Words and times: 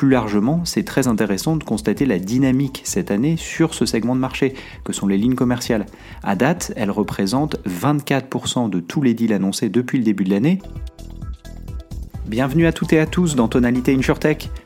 Plus 0.00 0.08
largement, 0.08 0.64
c'est 0.64 0.84
très 0.84 1.08
intéressant 1.08 1.56
de 1.56 1.62
constater 1.62 2.06
la 2.06 2.18
dynamique 2.18 2.80
cette 2.84 3.10
année 3.10 3.36
sur 3.36 3.74
ce 3.74 3.84
segment 3.84 4.14
de 4.14 4.20
marché, 4.20 4.54
que 4.82 4.94
sont 4.94 5.06
les 5.06 5.18
lignes 5.18 5.34
commerciales. 5.34 5.84
À 6.22 6.36
date, 6.36 6.72
elles 6.74 6.90
représentent 6.90 7.56
24% 7.68 8.70
de 8.70 8.80
tous 8.80 9.02
les 9.02 9.12
deals 9.12 9.34
annoncés 9.34 9.68
depuis 9.68 9.98
le 9.98 10.04
début 10.04 10.24
de 10.24 10.30
l'année, 10.30 10.58
Bienvenue 12.30 12.66
à 12.66 12.72
toutes 12.72 12.92
et 12.92 13.00
à 13.00 13.06
tous 13.06 13.34
dans 13.34 13.48
Tonalité 13.48 13.92
InsurTech. 13.92 14.50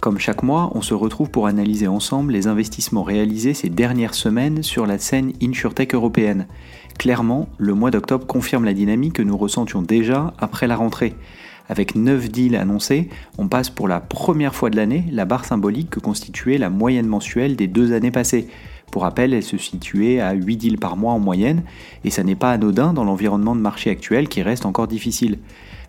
Comme 0.00 0.18
chaque 0.18 0.42
mois, 0.42 0.72
on 0.74 0.80
se 0.80 0.94
retrouve 0.94 1.30
pour 1.30 1.46
analyser 1.46 1.86
ensemble 1.86 2.32
les 2.32 2.46
investissements 2.46 3.02
réalisés 3.02 3.52
ces 3.52 3.68
dernières 3.68 4.14
semaines 4.14 4.62
sur 4.62 4.86
la 4.86 4.96
scène 4.96 5.34
InsurTech 5.42 5.94
européenne. 5.94 6.46
Clairement, 6.98 7.50
le 7.58 7.74
mois 7.74 7.90
d'octobre 7.90 8.26
confirme 8.26 8.64
la 8.64 8.72
dynamique 8.72 9.12
que 9.12 9.22
nous 9.22 9.36
ressentions 9.36 9.82
déjà 9.82 10.32
après 10.38 10.66
la 10.66 10.76
rentrée. 10.76 11.14
Avec 11.68 11.96
9 11.96 12.30
deals 12.30 12.56
annoncés, 12.56 13.10
on 13.36 13.48
passe 13.48 13.68
pour 13.68 13.88
la 13.88 14.00
première 14.00 14.54
fois 14.54 14.70
de 14.70 14.76
l'année 14.76 15.04
la 15.12 15.26
barre 15.26 15.44
symbolique 15.44 15.90
que 15.90 16.00
constituait 16.00 16.56
la 16.56 16.70
moyenne 16.70 17.06
mensuelle 17.06 17.54
des 17.54 17.68
deux 17.68 17.92
années 17.92 18.10
passées. 18.10 18.48
Pour 18.90 19.02
rappel, 19.02 19.34
elle 19.34 19.42
se 19.42 19.58
situait 19.58 20.18
à 20.18 20.32
8 20.32 20.56
deals 20.56 20.78
par 20.78 20.96
mois 20.96 21.12
en 21.12 21.20
moyenne, 21.20 21.62
et 22.04 22.10
ça 22.10 22.24
n'est 22.24 22.36
pas 22.36 22.52
anodin 22.52 22.94
dans 22.94 23.04
l'environnement 23.04 23.54
de 23.54 23.60
marché 23.60 23.90
actuel 23.90 24.28
qui 24.28 24.40
reste 24.40 24.64
encore 24.64 24.88
difficile. 24.88 25.38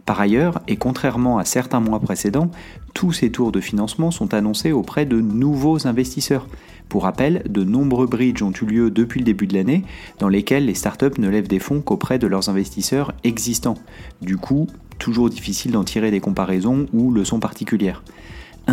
Par 0.05 0.19
ailleurs, 0.19 0.61
et 0.67 0.77
contrairement 0.77 1.37
à 1.37 1.45
certains 1.45 1.79
mois 1.79 1.99
précédents, 1.99 2.49
tous 2.93 3.11
ces 3.11 3.31
tours 3.31 3.51
de 3.51 3.61
financement 3.61 4.11
sont 4.11 4.33
annoncés 4.33 4.71
auprès 4.71 5.05
de 5.05 5.21
nouveaux 5.21 5.87
investisseurs. 5.87 6.47
Pour 6.89 7.03
rappel, 7.03 7.43
de 7.47 7.63
nombreux 7.63 8.07
bridges 8.07 8.43
ont 8.43 8.51
eu 8.51 8.65
lieu 8.65 8.91
depuis 8.91 9.19
le 9.19 9.25
début 9.25 9.47
de 9.47 9.53
l'année, 9.53 9.85
dans 10.19 10.27
lesquels 10.27 10.65
les 10.65 10.73
startups 10.73 11.19
ne 11.19 11.29
lèvent 11.29 11.47
des 11.47 11.59
fonds 11.59 11.81
qu'auprès 11.81 12.19
de 12.19 12.27
leurs 12.27 12.49
investisseurs 12.49 13.13
existants. 13.23 13.77
Du 14.21 14.37
coup, 14.37 14.67
toujours 14.97 15.29
difficile 15.29 15.71
d'en 15.71 15.83
tirer 15.83 16.11
des 16.11 16.19
comparaisons 16.19 16.87
ou 16.93 17.11
leçons 17.11 17.39
particulières. 17.39 18.03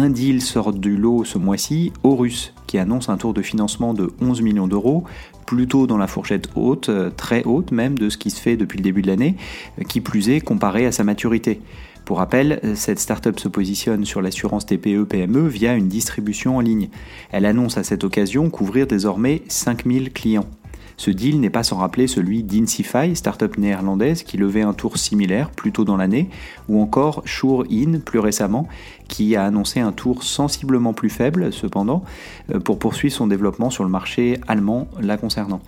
Un 0.00 0.10
deal 0.10 0.42
sort 0.42 0.72
du 0.72 0.96
lot 0.96 1.24
ce 1.24 1.38
mois-ci, 1.38 1.92
Horus, 2.04 2.54
qui 2.68 2.78
annonce 2.78 3.08
un 3.08 3.16
tour 3.16 3.34
de 3.34 3.42
financement 3.42 3.94
de 3.94 4.12
11 4.20 4.42
millions 4.42 4.68
d'euros, 4.68 5.02
plutôt 5.44 5.88
dans 5.88 5.96
la 5.96 6.06
fourchette 6.06 6.50
haute, 6.54 6.88
euh, 6.88 7.10
très 7.10 7.42
haute 7.42 7.72
même, 7.72 7.98
de 7.98 8.08
ce 8.08 8.16
qui 8.16 8.30
se 8.30 8.40
fait 8.40 8.56
depuis 8.56 8.76
le 8.76 8.84
début 8.84 9.02
de 9.02 9.08
l'année, 9.08 9.34
euh, 9.80 9.82
qui 9.82 10.00
plus 10.00 10.30
est 10.30 10.40
comparé 10.40 10.86
à 10.86 10.92
sa 10.92 11.02
maturité. 11.02 11.60
Pour 12.04 12.18
rappel, 12.18 12.60
euh, 12.62 12.76
cette 12.76 13.00
startup 13.00 13.40
se 13.40 13.48
positionne 13.48 14.04
sur 14.04 14.22
l'assurance 14.22 14.66
TPE-PME 14.66 15.48
via 15.48 15.74
une 15.74 15.88
distribution 15.88 16.58
en 16.58 16.60
ligne. 16.60 16.90
Elle 17.32 17.44
annonce 17.44 17.76
à 17.76 17.82
cette 17.82 18.04
occasion 18.04 18.50
couvrir 18.50 18.86
désormais 18.86 19.42
5000 19.48 20.12
clients. 20.12 20.46
Ce 20.98 21.12
deal 21.12 21.38
n'est 21.38 21.48
pas 21.48 21.62
sans 21.62 21.76
rappeler 21.76 22.08
celui 22.08 22.42
d'Insify, 22.42 23.14
startup 23.14 23.56
néerlandaise 23.56 24.24
qui 24.24 24.36
levait 24.36 24.62
un 24.62 24.74
tour 24.74 24.98
similaire 24.98 25.50
plus 25.50 25.70
tôt 25.70 25.84
dans 25.84 25.96
l'année, 25.96 26.28
ou 26.68 26.82
encore 26.82 27.22
Sure 27.24 27.64
In 27.70 28.00
plus 28.00 28.18
récemment, 28.18 28.66
qui 29.06 29.36
a 29.36 29.44
annoncé 29.44 29.78
un 29.80 29.92
tour 29.92 30.24
sensiblement 30.24 30.92
plus 30.92 31.08
faible 31.08 31.52
cependant 31.52 32.04
euh, 32.52 32.58
pour 32.58 32.78
poursuivre 32.78 33.14
son 33.14 33.28
développement 33.28 33.70
sur 33.70 33.84
le 33.84 33.90
marché 33.90 34.38
allemand 34.48 34.88
la 35.00 35.16
concernant. 35.16 35.60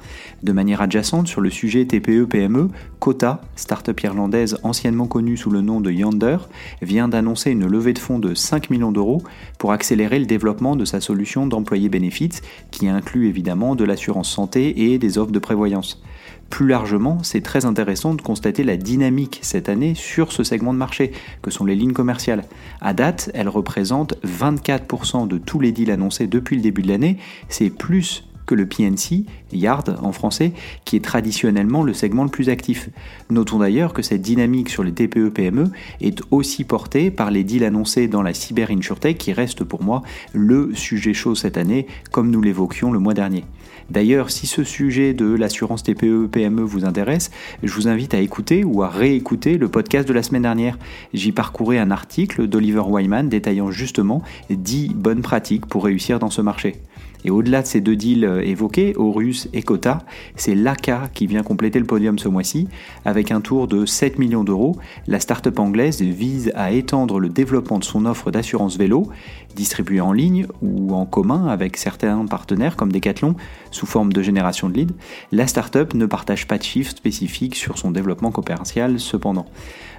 De 0.42 0.52
manière 0.52 0.82
adjacente 0.82 1.28
sur 1.28 1.40
le 1.40 1.48
sujet 1.48 1.84
TPE-PME, 1.84 2.68
Kota, 2.98 3.40
startup 3.54 4.00
irlandaise 4.02 4.58
anciennement 4.64 5.06
connue 5.06 5.36
sous 5.36 5.50
le 5.50 5.60
nom 5.62 5.80
de 5.80 5.92
Yonder, 5.92 6.38
vient 6.82 7.08
d'annoncer 7.08 7.52
une 7.52 7.66
levée 7.66 7.92
de 7.92 7.98
fonds 8.00 8.18
de 8.18 8.34
5 8.34 8.68
millions 8.68 8.92
d'euros 8.92 9.22
pour 9.58 9.72
accélérer 9.72 10.18
le 10.18 10.26
développement 10.26 10.74
de 10.74 10.84
sa 10.84 11.00
solution 11.00 11.46
d'employés 11.46 11.88
bénéfices 11.88 12.42
qui 12.72 12.88
inclut 12.88 13.28
évidemment 13.28 13.76
de 13.76 13.84
l'assurance 13.84 14.28
santé 14.28 14.92
et 14.92 14.98
des 14.98 15.18
de 15.26 15.38
prévoyance. 15.38 16.02
Plus 16.48 16.66
largement, 16.66 17.18
c'est 17.22 17.42
très 17.42 17.64
intéressant 17.64 18.14
de 18.14 18.22
constater 18.22 18.64
la 18.64 18.76
dynamique 18.76 19.38
cette 19.42 19.68
année 19.68 19.94
sur 19.94 20.32
ce 20.32 20.42
segment 20.42 20.72
de 20.72 20.78
marché, 20.78 21.12
que 21.42 21.50
sont 21.50 21.64
les 21.64 21.76
lignes 21.76 21.92
commerciales. 21.92 22.44
À 22.80 22.92
date, 22.92 23.30
elles 23.34 23.48
représentent 23.48 24.14
24% 24.26 25.28
de 25.28 25.38
tous 25.38 25.60
les 25.60 25.70
deals 25.70 25.92
annoncés 25.92 26.26
depuis 26.26 26.56
le 26.56 26.62
début 26.62 26.82
de 26.82 26.88
l'année, 26.88 27.18
c'est 27.48 27.70
plus 27.70 28.24
le 28.54 28.66
PNC, 28.66 29.24
Yard 29.52 29.98
en 30.02 30.12
français, 30.12 30.52
qui 30.84 30.96
est 30.96 31.04
traditionnellement 31.04 31.82
le 31.82 31.94
segment 31.94 32.24
le 32.24 32.30
plus 32.30 32.48
actif. 32.48 32.90
Notons 33.30 33.58
d'ailleurs 33.58 33.92
que 33.92 34.02
cette 34.02 34.22
dynamique 34.22 34.68
sur 34.68 34.82
les 34.82 34.92
TPE-PME 34.92 35.64
e 35.64 35.70
est 36.00 36.20
aussi 36.30 36.64
portée 36.64 37.10
par 37.10 37.30
les 37.30 37.44
deals 37.44 37.64
annoncés 37.64 38.08
dans 38.08 38.22
la 38.22 38.34
cyber 38.34 38.70
insurtech 38.70 39.18
qui 39.18 39.32
reste 39.32 39.64
pour 39.64 39.82
moi 39.82 40.02
le 40.32 40.74
sujet 40.74 41.14
chaud 41.14 41.34
cette 41.34 41.56
année, 41.56 41.86
comme 42.10 42.30
nous 42.30 42.42
l'évoquions 42.42 42.92
le 42.92 42.98
mois 42.98 43.14
dernier. 43.14 43.44
D'ailleurs, 43.90 44.30
si 44.30 44.46
ce 44.46 44.62
sujet 44.62 45.14
de 45.14 45.26
l'assurance 45.26 45.82
TPE-PME 45.82 46.62
e 46.62 46.64
vous 46.64 46.84
intéresse, 46.84 47.32
je 47.62 47.72
vous 47.74 47.88
invite 47.88 48.14
à 48.14 48.20
écouter 48.20 48.62
ou 48.62 48.84
à 48.84 48.88
réécouter 48.88 49.58
le 49.58 49.68
podcast 49.68 50.06
de 50.06 50.12
la 50.12 50.22
semaine 50.22 50.42
dernière. 50.42 50.78
J'y 51.12 51.32
parcourais 51.32 51.78
un 51.78 51.90
article 51.90 52.46
d'Oliver 52.46 52.84
Wyman 52.86 53.28
détaillant 53.28 53.72
justement 53.72 54.22
10 54.48 54.94
bonnes 54.94 55.22
pratiques 55.22 55.66
pour 55.66 55.84
réussir 55.84 56.20
dans 56.20 56.30
ce 56.30 56.40
marché. 56.40 56.76
Et 57.24 57.30
au-delà 57.30 57.62
de 57.62 57.66
ces 57.66 57.80
deux 57.80 57.96
deals 57.96 58.24
euh, 58.24 58.40
évoqués, 58.42 58.94
Horus 58.96 59.48
et 59.52 59.62
Kota, 59.62 59.98
c'est 60.36 60.54
l'ACA 60.54 61.08
qui 61.12 61.26
vient 61.26 61.42
compléter 61.42 61.78
le 61.78 61.84
podium 61.84 62.18
ce 62.18 62.28
mois-ci. 62.28 62.68
Avec 63.04 63.30
un 63.30 63.40
tour 63.40 63.68
de 63.68 63.86
7 63.86 64.18
millions 64.18 64.44
d'euros, 64.44 64.76
la 65.06 65.20
start-up 65.20 65.58
anglaise 65.58 66.00
vise 66.00 66.52
à 66.54 66.72
étendre 66.72 67.18
le 67.20 67.28
développement 67.28 67.78
de 67.78 67.84
son 67.84 68.06
offre 68.06 68.30
d'assurance 68.30 68.76
vélo, 68.76 69.08
distribuée 69.54 70.00
en 70.00 70.12
ligne 70.12 70.46
ou 70.62 70.94
en 70.94 71.06
commun 71.06 71.46
avec 71.48 71.76
certains 71.76 72.24
partenaires 72.26 72.76
comme 72.76 72.92
Decathlon, 72.92 73.34
sous 73.70 73.86
forme 73.86 74.12
de 74.12 74.22
génération 74.22 74.68
de 74.68 74.74
leads. 74.74 74.94
La 75.32 75.46
start-up 75.46 75.94
ne 75.94 76.06
partage 76.06 76.46
pas 76.46 76.58
de 76.58 76.62
chiffres 76.62 76.92
spécifiques 76.92 77.56
sur 77.56 77.78
son 77.78 77.90
développement 77.90 78.30
commercial 78.30 78.98
cependant. 79.00 79.46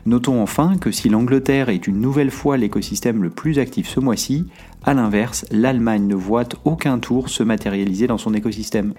Notons 0.06 0.42
enfin 0.42 0.78
que 0.78 0.92
si 0.92 1.10
l'Angleterre 1.10 1.70
est 1.70 1.86
une 1.86 2.02
nouvelle 2.02 2.32
fois 2.32 2.58
l'écosystème 2.58 3.22
le 3.22 3.30
plus 3.30 3.60
actif 3.60 3.88
ce 3.88 4.00
mois-ci, 4.00 4.48
à 4.84 4.96
l'inverse, 4.96 5.46
l'Allemagne 5.52 6.08
ne 6.08 6.16
voit 6.16 6.50
aucun 6.66 6.98
tour 6.98 7.11
se 7.30 7.44
matérialiser 7.44 8.08
dans 8.08 8.18
son 8.18 8.34
écosystème. 8.34 8.94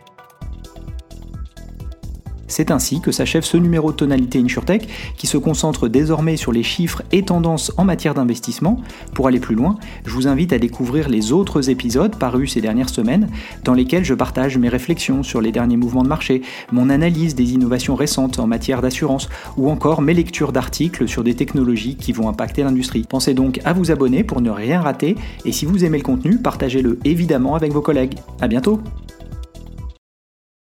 C'est 2.52 2.70
ainsi 2.70 3.00
que 3.00 3.12
s'achève 3.12 3.44
ce 3.44 3.56
numéro 3.56 3.92
Tonalité 3.92 4.38
InsurTech 4.38 4.86
qui 5.16 5.26
se 5.26 5.38
concentre 5.38 5.88
désormais 5.88 6.36
sur 6.36 6.52
les 6.52 6.62
chiffres 6.62 7.02
et 7.10 7.22
tendances 7.22 7.72
en 7.78 7.84
matière 7.84 8.12
d'investissement. 8.12 8.78
Pour 9.14 9.26
aller 9.26 9.40
plus 9.40 9.54
loin, 9.54 9.78
je 10.04 10.12
vous 10.12 10.28
invite 10.28 10.52
à 10.52 10.58
découvrir 10.58 11.08
les 11.08 11.32
autres 11.32 11.70
épisodes 11.70 12.14
parus 12.14 12.52
ces 12.52 12.60
dernières 12.60 12.90
semaines 12.90 13.30
dans 13.64 13.72
lesquels 13.72 14.04
je 14.04 14.12
partage 14.12 14.58
mes 14.58 14.68
réflexions 14.68 15.22
sur 15.22 15.40
les 15.40 15.50
derniers 15.50 15.78
mouvements 15.78 16.02
de 16.02 16.08
marché, 16.08 16.42
mon 16.72 16.90
analyse 16.90 17.34
des 17.34 17.54
innovations 17.54 17.94
récentes 17.94 18.38
en 18.38 18.46
matière 18.46 18.82
d'assurance 18.82 19.30
ou 19.56 19.70
encore 19.70 20.02
mes 20.02 20.12
lectures 20.12 20.52
d'articles 20.52 21.08
sur 21.08 21.24
des 21.24 21.34
technologies 21.34 21.96
qui 21.96 22.12
vont 22.12 22.28
impacter 22.28 22.64
l'industrie. 22.64 23.06
Pensez 23.08 23.32
donc 23.32 23.60
à 23.64 23.72
vous 23.72 23.90
abonner 23.90 24.24
pour 24.24 24.42
ne 24.42 24.50
rien 24.50 24.82
rater 24.82 25.16
et 25.46 25.52
si 25.52 25.64
vous 25.64 25.86
aimez 25.86 25.96
le 25.96 26.04
contenu, 26.04 26.36
partagez-le 26.36 26.98
évidemment 27.06 27.54
avec 27.54 27.72
vos 27.72 27.80
collègues. 27.80 28.16
À 28.42 28.46
bientôt! 28.46 28.78